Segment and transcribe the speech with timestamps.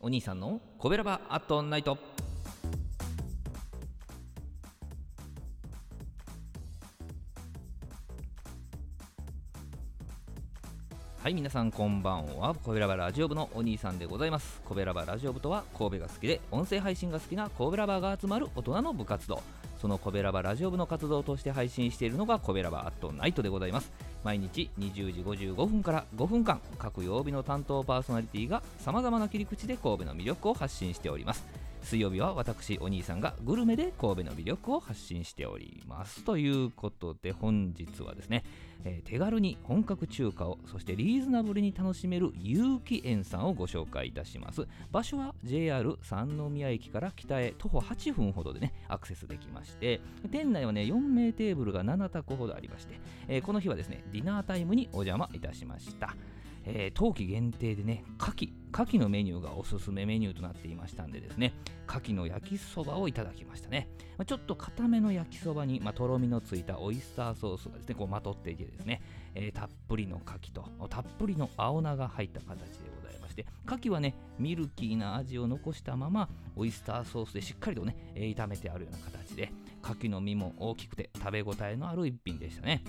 [0.00, 1.98] お兄さんのコベラバアットナイト。
[11.20, 12.54] はい皆さんこんばんは。
[12.54, 14.60] コベラバラジオ部のお兄さんでございます。
[14.64, 19.42] コベラバラジオ部とは神戸が好きで音声配信が好きな神戸ラバーが集まる大人の部活動。
[19.80, 23.92] そのコベラバラジオ部の活動として配信しているのがコベラバアットナイトでございます。
[24.24, 31.67] 毎日20時55分から5分間各曜日の担当パーソナリティがさまざまな切り口で神戸の魅力を発信しております。
[31.88, 36.22] 水曜日は私お兄さんがグルメで神戸の魅力を発信しております。
[36.22, 38.44] ということで本日はですね、
[38.84, 44.68] えー、手軽に本格中華をそしてリーズナブルに楽しめる有機園さんをご紹介いたします。
[44.92, 56.14] 場所は JR 三宮駅から北へ徒歩8分ほどでねアクセスできまして店内はね4名テーブルが7択ほどありまして、えー、この日はですねディナータイムにお邪魔いたしました。
[56.70, 61.54] えー、冬季限定でね、牡蠣、牡蠣のメニューがおすすめメニューとなっていましたんでですね、
[61.88, 63.88] 牡蠣の焼きそばをいただきましたね。
[64.18, 69.00] まあ、ちょっと固めの焼きそばに、まあ、とろみのついたオイスターソースがですね、こうまとっていてですね、
[69.34, 79.50] えー、たっぷりの牡蠣と、たっぷりの青菜が入った形でございまして、牡蠣はね、ミルキーな味を残したまま、オイスターソースでしっかりとね、えー、炒めてあるような形で、
[79.82, 82.82] 牡蠣の身も大きくて食べ応えのある一品でしたね。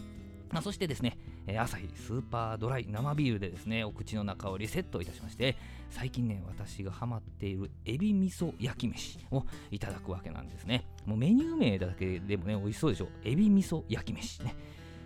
[0.52, 5.56] まあ、そしてですね、えー、朝日スーパードライ生ビールでですね、お口の中をリセットいたしまして、
[5.89, 10.86] 最近ね、私がハマっているエビ味噌焼き飯をいただくわけなんですね。
[11.06, 13.09] もうメニュー名だけでもね、美味しそうでしょ？
[13.23, 14.56] エビ味噌焼き飯ね。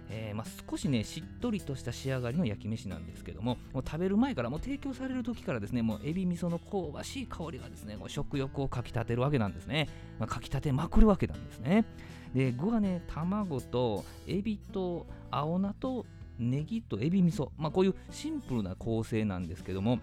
[0.10, 9.88] えー、まあ、少しねしっとりとした仕上がりの焼き飯なんですけどももう食べる前からもう提供される時からですねもうエビ味噌の香ばしい香りがですね食欲をかきたてるわけなんですね、
[10.20, 11.86] まあ、かきたてまくるわけなんですね
[12.34, 16.06] で具はね卵とエビと青菜と
[16.40, 20.00] ネギとエビ味噌まあこういうシンプルな構成なんですけども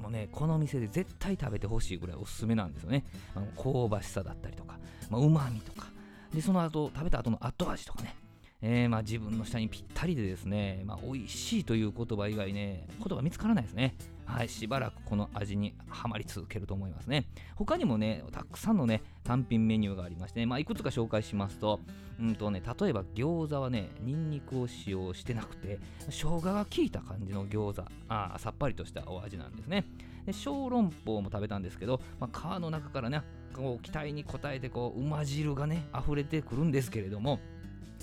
[0.00, 3.04] もうね、この店で絶対食べてほしいぐらいおすすめなんですよね。
[3.34, 4.78] あの香ばしさだったりとか、
[5.08, 5.88] まうまみとか、
[6.34, 8.14] で、その後、食べた後の後味とかね、
[8.60, 13.94] えー、まあ、自分の下にぴったりでですね、まあ、美味しいという言葉以外ね、言葉見つからないですね。
[14.26, 17.26] はい、しばらくこの味にはまり続けると思いますね。
[17.54, 21.80] 他にもね、たくさんのね、単品メニューがありましてね、まあ、いくつか紹介しますと、
[22.20, 29.84] うんとね、例えば餃子はね、ニンニクを使用してなくて、生姜が効いた感じの餃子、あさっぱりとしたお味なんですね。
[30.26, 33.22] で小籠包も食べたんですけど、まあ、皮の中からね、
[33.54, 37.38] こう期待に応えてこう、馬汁がね、溢れてくるんですけれども、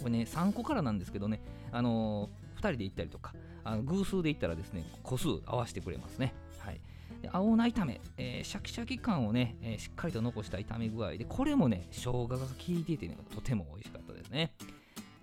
[0.02, 1.42] これね、3個からなんですけどね、
[1.72, 6.34] あのー、人で行ったりとか、あの偶数で行ったらですね、個数合わせてくれますね。
[6.60, 6.82] はい。
[7.22, 14.54] で青菜炒め、えー、シャキシャキ感をね、えー、しっかりと残した炒め具合で、これもね、生姜が効いていてね、とても美味しかったですね。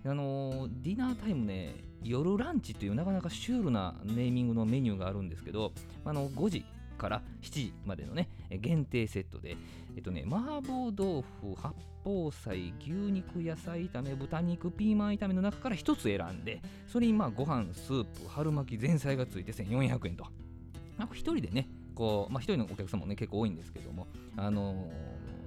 [0.03, 6.65] あのー、ディナータイムね、夜ランチというなかなかシュールなネーミングのメニューがあるんですけど、あの5時
[7.01, 9.57] から7時までのね、限定セットで、
[9.95, 11.73] えっとね、麻婆豆腐、八
[12.03, 20.27] 宝菜、牛肉、野菜炒め、豚肉、ピーマン炒めの中から1つ選んで、それにまあご飯、スープ、春巻き、前菜がついて1400円と。
[20.99, 24.05] なんか1人でね、こう、まあ、1人のお客さんもね、結構多いんですけども、
[24.37, 24.75] あの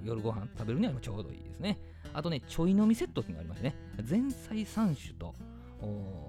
[0.02, 1.78] ー、夜ご飯食べるにはちょうどいいですね。
[2.12, 5.34] あとね、ちょい飲みセットっていうのがありましてね、前菜3種と、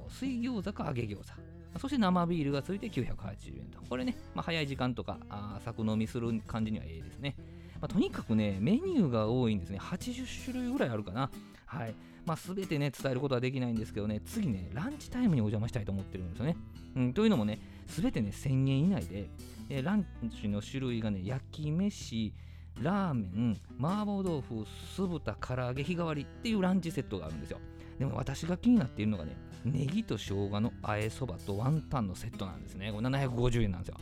[0.09, 1.54] 水餃子か揚げ餃子。
[1.79, 3.81] そして生ビールがついて980円と。
[3.89, 7.35] これね、まあ、早い時間とか、あ作飲みする感じにはええですね。
[7.81, 9.79] まあ、とにかくね、メニューが多いんですね。
[9.79, 11.29] 80種類ぐらいあるかな。
[11.65, 11.95] はい。
[12.25, 16.57] まあ、全てね、伝えることはできないんですけどね、次ね、ランチタイムにお邪魔したいと思ってるんですよね。
[16.95, 19.29] うん、というのもね、全てね、1000円以内で、
[19.69, 20.05] えラン
[20.41, 22.33] チの種類がね、焼き飯、
[22.81, 24.65] ラーメン、麻婆豆腐、
[24.95, 27.59] 酢豚、唐揚げ、日替わりっていうランチセットがあるんですよ。
[27.99, 32.91] でも私が気になっているのがね、ネギと生姜のあえそばとワンタンのセットなんですね。
[32.91, 33.97] これ750円なんですよ。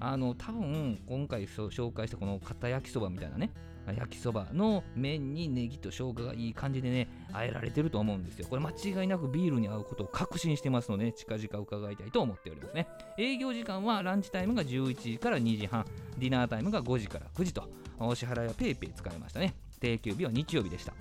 [0.00, 3.50] あの多分今回紹介したこの片焼きそばみたいなね
[3.94, 15.86] 焼きそばの麺にネギと生姜がいい感じでね和えられてると思うんですよこれ間違いなくビールに合うことを確信してますので、ね、近々伺いたいと思っておりますね営業時間はランチタイムが11時から2時半
[16.18, 17.68] ディナータイムが5時から9時と
[17.98, 20.92] お支払いは PayPay 使いましたね定休日は日曜日でした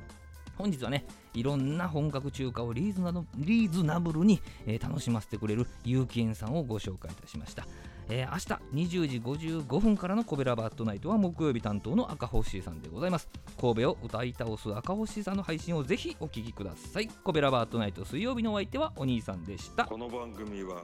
[0.58, 7.66] 本日はねいろんな本格中華をリーズナリーズナブルに、えー、楽しませてくれる有機園さんをご紹介いたしました。
[8.08, 13.30] えー、明日20時55分からのコベラバットナイトは木曜日担当の赤星さんでございます。
[13.60, 17.08] 神戸を歌い倒す赤星さんの配信をぜひお聞きください。
[17.08, 19.86] コベラバットナイト水曜日のお相手はお兄さんでした。
[19.86, 20.84] この番組は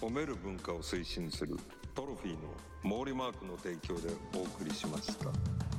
[0.00, 1.56] 褒める文化を推進する
[1.94, 5.73] トロフィーの毛利マークの提供でお送りしました。